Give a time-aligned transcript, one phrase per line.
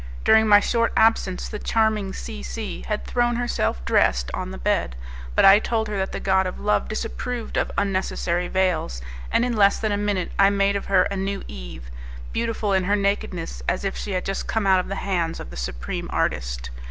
[0.23, 4.95] During my short absence, my charming C C had thrown herself dressed on the bed,
[5.35, 9.55] but I told her that the god of love disapproved of unnecessary veils, and in
[9.55, 11.91] less than a minute I made of her a new Eve,
[12.33, 15.51] beautiful in her nakedness as if she had just come out of the hands of
[15.51, 16.71] the Supreme Artist.